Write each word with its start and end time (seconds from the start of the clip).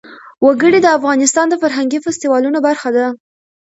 وګړي 0.45 0.79
د 0.81 0.87
افغانستان 0.97 1.45
د 1.49 1.53
فرهنګي 1.61 1.99
فستیوالونو 2.05 2.59
برخه 2.67 2.89
ده. 2.95 3.05